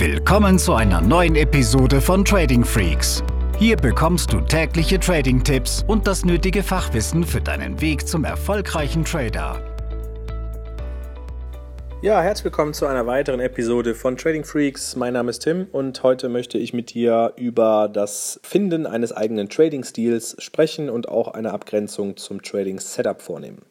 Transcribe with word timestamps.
Willkommen 0.00 0.58
zu 0.58 0.72
einer 0.72 1.02
neuen 1.02 1.36
Episode 1.36 2.00
von 2.00 2.24
Trading 2.24 2.64
Freaks. 2.64 3.22
Hier 3.58 3.76
bekommst 3.76 4.32
du 4.32 4.40
tägliche 4.40 4.98
Trading-Tipps 4.98 5.84
und 5.86 6.06
das 6.06 6.24
nötige 6.24 6.62
Fachwissen 6.62 7.22
für 7.22 7.42
deinen 7.42 7.82
Weg 7.82 8.08
zum 8.08 8.24
erfolgreichen 8.24 9.04
Trader. 9.04 9.62
Ja, 12.00 12.22
herzlich 12.22 12.46
willkommen 12.46 12.72
zu 12.72 12.86
einer 12.86 13.06
weiteren 13.06 13.40
Episode 13.40 13.94
von 13.94 14.16
Trading 14.16 14.44
Freaks. 14.44 14.96
Mein 14.96 15.12
Name 15.12 15.28
ist 15.28 15.40
Tim 15.40 15.66
und 15.70 16.02
heute 16.02 16.30
möchte 16.30 16.56
ich 16.56 16.72
mit 16.72 16.94
dir 16.94 17.34
über 17.36 17.90
das 17.92 18.40
Finden 18.42 18.86
eines 18.86 19.12
eigenen 19.12 19.50
Trading-Stils 19.50 20.36
sprechen 20.38 20.88
und 20.88 21.10
auch 21.10 21.28
eine 21.28 21.52
Abgrenzung 21.52 22.16
zum 22.16 22.40
Trading-Setup 22.40 23.20
vornehmen. 23.20 23.66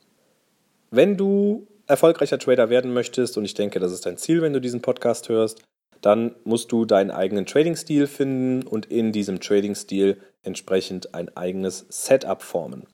Wenn 0.91 1.17
du 1.17 1.65
erfolgreicher 1.87 2.37
Trader 2.37 2.69
werden 2.69 2.93
möchtest, 2.93 3.35
und 3.35 3.45
ich 3.45 3.55
denke, 3.55 3.79
das 3.79 3.91
ist 3.91 4.05
dein 4.05 4.17
Ziel, 4.17 4.43
wenn 4.43 4.53
du 4.53 4.61
diesen 4.61 4.83
Podcast 4.83 5.27
hörst, 5.27 5.63
dann 6.01 6.35
musst 6.43 6.71
du 6.71 6.85
deinen 6.85 7.11
eigenen 7.11 7.45
Trading-Stil 7.45 8.07
finden 8.07 8.65
und 8.65 8.85
in 8.85 9.11
diesem 9.11 9.39
Trading-Stil 9.39 10.17
entsprechend 10.43 11.13
ein 11.13 11.35
eigenes 11.35 11.85
Setup 11.89 12.41
formen. 12.41 12.87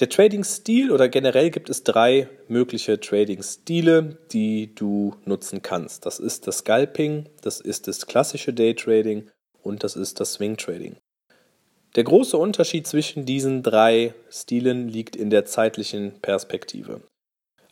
Der 0.00 0.08
Trading-Stil 0.08 0.92
oder 0.92 1.08
generell 1.08 1.50
gibt 1.50 1.68
es 1.68 1.82
drei 1.82 2.28
mögliche 2.46 3.00
Trading-Stile, 3.00 4.18
die 4.30 4.72
du 4.74 5.16
nutzen 5.24 5.60
kannst. 5.60 6.06
Das 6.06 6.20
ist 6.20 6.46
das 6.46 6.58
Scalping, 6.58 7.28
das 7.42 7.60
ist 7.60 7.88
das 7.88 8.06
klassische 8.06 8.52
Day-Trading 8.52 9.28
und 9.62 9.82
das 9.82 9.96
ist 9.96 10.20
das 10.20 10.34
Swing-Trading. 10.34 10.96
Der 11.96 12.04
große 12.04 12.36
Unterschied 12.36 12.86
zwischen 12.86 13.24
diesen 13.26 13.64
drei 13.64 14.14
Stilen 14.30 14.88
liegt 14.88 15.16
in 15.16 15.30
der 15.30 15.46
zeitlichen 15.46 16.20
Perspektive. 16.20 17.00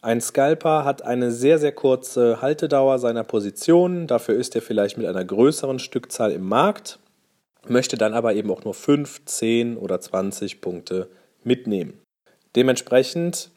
Ein 0.02 0.20
Scalper 0.20 0.84
hat 0.84 1.02
eine 1.02 1.32
sehr, 1.32 1.58
sehr 1.58 1.72
kurze 1.72 2.40
Haltedauer 2.40 2.98
seiner 2.98 3.24
Position. 3.24 4.06
Dafür 4.06 4.36
ist 4.36 4.54
er 4.54 4.62
vielleicht 4.62 4.98
mit 4.98 5.06
einer 5.06 5.24
größeren 5.24 5.78
Stückzahl 5.78 6.32
im 6.32 6.46
Markt, 6.48 6.98
möchte 7.66 7.96
dann 7.96 8.14
aber 8.14 8.34
eben 8.34 8.50
auch 8.50 8.64
nur 8.64 8.74
5, 8.74 9.24
10 9.24 9.76
oder 9.76 10.00
20 10.00 10.60
Punkte 10.60 11.08
mitnehmen. 11.42 12.00
Dementsprechend 12.54 13.50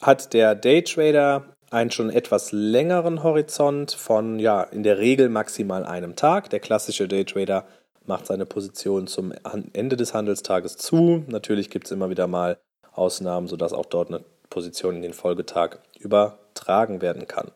hat 0.00 0.34
der 0.34 0.54
Daytrader 0.54 1.44
einen 1.70 1.90
schon 1.90 2.10
etwas 2.10 2.52
längeren 2.52 3.22
Horizont 3.22 3.92
von 3.92 4.38
ja 4.38 4.62
in 4.62 4.82
der 4.82 4.98
Regel 4.98 5.28
maximal 5.28 5.84
einem 5.84 6.14
Tag. 6.16 6.50
Der 6.50 6.60
klassische 6.60 7.08
Daytrader 7.08 7.66
macht 8.06 8.26
seine 8.26 8.46
Position 8.46 9.06
zum 9.06 9.32
Ende 9.72 9.96
des 9.96 10.14
Handelstages 10.14 10.76
zu. 10.76 11.24
Natürlich 11.26 11.70
gibt 11.70 11.86
es 11.86 11.92
immer 11.92 12.10
wieder 12.10 12.26
mal 12.26 12.58
Ausnahmen, 12.92 13.48
sodass 13.48 13.72
auch 13.72 13.86
dort 13.86 14.08
eine 14.08 14.20
Position 14.54 14.94
in 14.94 15.02
den 15.02 15.12
Folgetag 15.12 15.78
übertragen 15.98 17.02
werden 17.02 17.26
kann. 17.26 17.50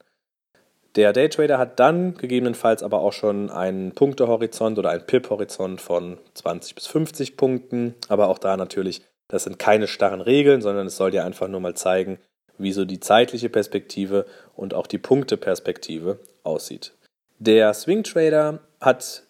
Der 0.96 1.12
Daytrader 1.12 1.56
hat 1.56 1.78
dann 1.78 2.14
gegebenenfalls 2.14 2.82
aber 2.82 3.00
auch 3.00 3.12
schon 3.12 3.50
einen 3.50 3.92
Punktehorizont 3.92 4.80
oder 4.80 4.90
einen 4.90 5.06
PIP-Horizont 5.06 5.80
von 5.80 6.18
20 6.34 6.74
bis 6.74 6.88
50 6.88 7.36
Punkten. 7.36 7.94
Aber 8.08 8.28
auch 8.28 8.38
da 8.38 8.56
natürlich, 8.56 9.02
das 9.28 9.44
sind 9.44 9.60
keine 9.60 9.86
starren 9.86 10.20
Regeln, 10.20 10.60
sondern 10.60 10.88
es 10.88 10.96
soll 10.96 11.12
dir 11.12 11.24
einfach 11.24 11.46
nur 11.46 11.60
mal 11.60 11.74
zeigen, 11.74 12.18
wie 12.58 12.72
so 12.72 12.84
die 12.84 12.98
zeitliche 12.98 13.48
Perspektive 13.48 14.26
und 14.56 14.74
auch 14.74 14.88
die 14.88 14.98
Punkteperspektive 14.98 16.18
aussieht. 16.42 16.94
Der 17.38 17.72
Swing 17.74 18.02
Trader 18.02 18.58
hat 18.80 19.22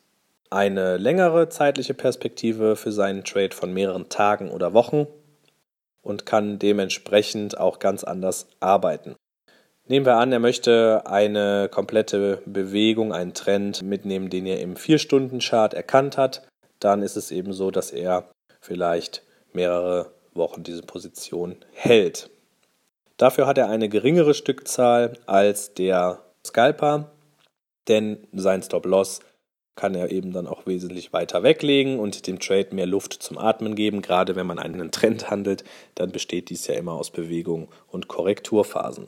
eine 0.48 0.96
längere 0.96 1.50
zeitliche 1.50 1.92
Perspektive 1.92 2.76
für 2.76 2.92
seinen 2.92 3.24
Trade 3.24 3.54
von 3.54 3.74
mehreren 3.74 4.08
Tagen 4.08 4.50
oder 4.50 4.72
Wochen 4.72 5.06
und 6.02 6.26
kann 6.26 6.58
dementsprechend 6.58 7.58
auch 7.58 7.78
ganz 7.78 8.04
anders 8.04 8.48
arbeiten. 8.60 9.16
Nehmen 9.86 10.04
wir 10.04 10.16
an, 10.16 10.32
er 10.32 10.38
möchte 10.38 11.02
eine 11.06 11.68
komplette 11.70 12.42
Bewegung, 12.44 13.12
einen 13.14 13.32
Trend 13.32 13.82
mitnehmen, 13.82 14.28
den 14.28 14.44
er 14.44 14.60
im 14.60 14.74
4-Stunden-Chart 14.74 15.72
erkannt 15.72 16.18
hat. 16.18 16.46
Dann 16.78 17.02
ist 17.02 17.16
es 17.16 17.30
eben 17.30 17.54
so, 17.54 17.70
dass 17.70 17.90
er 17.90 18.30
vielleicht 18.60 19.22
mehrere 19.52 20.12
Wochen 20.34 20.62
diese 20.62 20.82
Position 20.82 21.56
hält. 21.72 22.30
Dafür 23.16 23.46
hat 23.46 23.58
er 23.58 23.68
eine 23.68 23.88
geringere 23.88 24.34
Stückzahl 24.34 25.14
als 25.26 25.74
der 25.74 26.22
Scalper, 26.46 27.10
denn 27.88 28.28
sein 28.32 28.62
Stop-Loss 28.62 29.20
kann 29.78 29.94
er 29.94 30.10
eben 30.10 30.32
dann 30.32 30.48
auch 30.48 30.66
wesentlich 30.66 31.12
weiter 31.12 31.44
weglegen 31.44 32.00
und 32.00 32.26
dem 32.26 32.40
Trade 32.40 32.74
mehr 32.74 32.84
Luft 32.84 33.14
zum 33.14 33.38
Atmen 33.38 33.76
geben. 33.76 34.02
Gerade 34.02 34.34
wenn 34.34 34.46
man 34.46 34.58
einen 34.58 34.90
Trend 34.90 35.30
handelt, 35.30 35.62
dann 35.94 36.10
besteht 36.10 36.50
dies 36.50 36.66
ja 36.66 36.74
immer 36.74 36.94
aus 36.94 37.10
Bewegung 37.10 37.68
und 37.86 38.08
Korrekturphasen. 38.08 39.06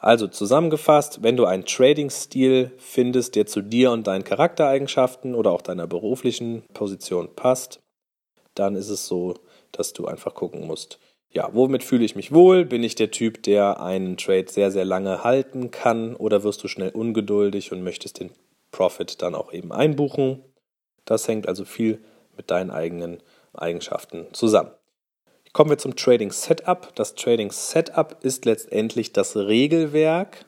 Also 0.00 0.28
zusammengefasst, 0.28 1.24
wenn 1.24 1.36
du 1.36 1.44
einen 1.44 1.64
Trading-Stil 1.64 2.70
findest, 2.78 3.34
der 3.34 3.46
zu 3.46 3.60
dir 3.60 3.90
und 3.90 4.06
deinen 4.06 4.22
Charaktereigenschaften 4.22 5.34
oder 5.34 5.50
auch 5.50 5.62
deiner 5.62 5.88
beruflichen 5.88 6.62
Position 6.72 7.34
passt, 7.34 7.80
dann 8.54 8.76
ist 8.76 8.90
es 8.90 9.08
so, 9.08 9.34
dass 9.72 9.92
du 9.92 10.06
einfach 10.06 10.34
gucken 10.34 10.64
musst, 10.64 11.00
ja, 11.30 11.50
womit 11.52 11.82
fühle 11.82 12.04
ich 12.04 12.16
mich 12.16 12.32
wohl? 12.32 12.64
Bin 12.64 12.82
ich 12.82 12.94
der 12.94 13.10
Typ, 13.10 13.42
der 13.42 13.82
einen 13.82 14.16
Trade 14.16 14.46
sehr, 14.48 14.70
sehr 14.70 14.84
lange 14.84 15.24
halten 15.24 15.70
kann 15.70 16.14
oder 16.14 16.42
wirst 16.44 16.62
du 16.62 16.68
schnell 16.68 16.90
ungeduldig 16.90 17.72
und 17.72 17.82
möchtest 17.82 18.20
den 18.20 18.30
Profit 18.70 19.22
dann 19.22 19.34
auch 19.34 19.52
eben 19.52 19.72
einbuchen. 19.72 20.44
Das 21.04 21.26
hängt 21.28 21.48
also 21.48 21.64
viel 21.64 22.02
mit 22.36 22.50
deinen 22.50 22.70
eigenen 22.70 23.22
Eigenschaften 23.54 24.26
zusammen. 24.32 24.70
Kommen 25.52 25.70
wir 25.70 25.78
zum 25.78 25.96
Trading 25.96 26.30
Setup. 26.30 26.94
Das 26.94 27.14
Trading 27.14 27.50
Setup 27.50 28.16
ist 28.22 28.44
letztendlich 28.44 29.12
das 29.12 29.36
Regelwerk, 29.36 30.44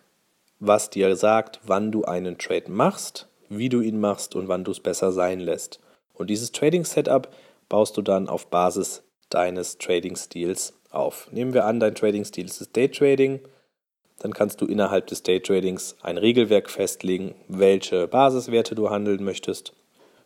was 0.59 0.91
dir 0.91 1.17
sagt, 1.17 1.61
wann 1.65 1.91
du 1.91 2.05
einen 2.05 2.39
Trade 2.39 2.71
machst, 2.71 3.27
wie 3.49 3.69
du 3.69 3.81
ihn 3.81 3.99
machst 3.99 4.37
und 4.37 4.49
wann 4.49 4.65
du 4.65 4.71
es 4.71 4.81
besser 4.81 5.11
sein 5.11 5.41
lässt. 5.41 5.81
Und 6.13 6.29
dieses 6.29 6.53
Trading 6.53 6.85
Setup 6.85 7.29
baust 7.69 7.97
du 7.97 8.03
dann 8.03 8.29
auf 8.29 8.49
Basis 8.49 9.03
deines 9.31 9.79
Trading 9.79 10.17
Stils 10.17 10.75
auf. 10.91 11.29
Nehmen 11.33 11.55
wir 11.55 11.65
an, 11.65 11.81
dein 11.81 11.95
Trading 11.95 12.25
Stil 12.25 12.47
ist 12.47 12.77
Day 12.77 12.89
Trading 12.91 13.41
dann 14.21 14.33
kannst 14.33 14.61
du 14.61 14.67
innerhalb 14.67 15.07
des 15.09 15.23
Daytradings 15.23 15.97
ein 16.03 16.19
Regelwerk 16.19 16.71
festlegen, 16.71 17.35
welche 17.49 18.07
Basiswerte 18.07 18.75
du 18.75 18.91
handeln 18.91 19.25
möchtest, 19.25 19.73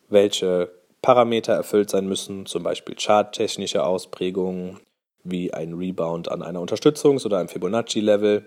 welche 0.09 0.71
Parameter 1.01 1.55
erfüllt 1.55 1.91
sein 1.91 2.07
müssen, 2.07 2.45
zum 2.47 2.63
Beispiel 2.63 2.97
charttechnische 2.99 3.85
Ausprägungen 3.85 4.81
wie 5.23 5.55
ein 5.55 5.75
Rebound 5.75 6.31
an 6.31 6.43
einer 6.43 6.61
Unterstützungs- 6.61 7.25
oder 7.25 7.39
einem 7.39 7.49
Fibonacci-Level 7.49 8.45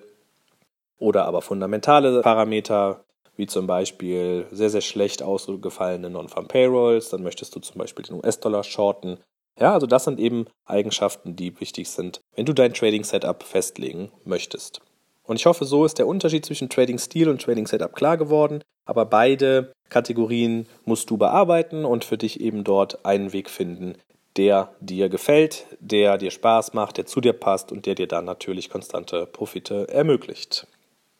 oder 0.99 1.25
aber 1.25 1.41
fundamentale 1.41 2.21
Parameter 2.21 3.03
wie 3.35 3.47
zum 3.47 3.67
Beispiel 3.67 4.47
sehr, 4.51 4.69
sehr 4.69 4.81
schlecht 4.81 5.21
ausgefallene 5.21 6.09
Non-Farm 6.09 6.47
Payrolls, 6.47 7.09
dann 7.09 7.23
möchtest 7.23 7.55
du 7.55 7.59
zum 7.59 7.77
Beispiel 7.77 8.03
den 8.03 8.15
US-Dollar 8.15 8.63
shorten. 8.63 9.19
Ja, 9.59 9.73
also 9.73 9.87
das 9.87 10.03
sind 10.05 10.19
eben 10.19 10.47
Eigenschaften, 10.65 11.35
die 11.35 11.59
wichtig 11.59 11.89
sind, 11.89 12.19
wenn 12.35 12.45
du 12.45 12.53
dein 12.53 12.73
Trading-Setup 12.73 13.43
festlegen 13.43 14.11
möchtest. 14.25 14.81
Und 15.27 15.35
ich 15.35 15.45
hoffe, 15.45 15.65
so 15.65 15.85
ist 15.85 15.99
der 15.99 16.07
Unterschied 16.07 16.45
zwischen 16.45 16.69
Trading 16.69 16.97
Stil 16.97 17.29
und 17.29 17.41
Trading 17.41 17.67
Setup 17.67 17.93
klar 17.93 18.17
geworden. 18.17 18.63
Aber 18.85 19.05
beide 19.05 19.73
Kategorien 19.89 20.67
musst 20.85 21.09
du 21.09 21.17
bearbeiten 21.17 21.85
und 21.85 22.05
für 22.05 22.17
dich 22.17 22.39
eben 22.39 22.63
dort 22.63 23.05
einen 23.05 23.33
Weg 23.33 23.49
finden, 23.49 23.95
der 24.37 24.73
dir 24.79 25.09
gefällt, 25.09 25.65
der 25.79 26.17
dir 26.17 26.31
Spaß 26.31 26.73
macht, 26.73 26.97
der 26.97 27.05
zu 27.05 27.19
dir 27.19 27.33
passt 27.33 27.71
und 27.71 27.85
der 27.85 27.95
dir 27.95 28.07
dann 28.07 28.25
natürlich 28.25 28.69
konstante 28.69 29.25
Profite 29.25 29.89
ermöglicht. 29.89 30.65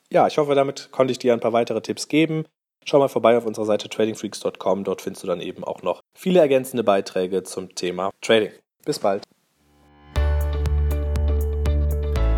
Ja, 0.09 0.25
ich 0.25 0.37
hoffe, 0.37 0.55
damit 0.55 0.89
konnte 0.91 1.11
ich 1.11 1.19
dir 1.19 1.33
ein 1.33 1.41
paar 1.41 1.53
weitere 1.53 1.81
Tipps 1.81 2.07
geben. 2.07 2.45
Schau 2.85 2.99
mal 2.99 3.09
vorbei 3.09 3.35
auf 3.35 3.45
unserer 3.45 3.65
Seite 3.65 3.89
tradingfreaks.com. 3.89 4.85
Dort 4.85 5.01
findest 5.01 5.23
du 5.23 5.27
dann 5.27 5.41
eben 5.41 5.65
auch 5.65 5.81
noch 5.81 5.99
viele 6.17 6.39
ergänzende 6.39 6.85
Beiträge 6.85 7.43
zum 7.43 7.75
Thema 7.75 8.11
Trading. 8.21 8.51
Bis 8.85 8.99
bald. 8.99 9.23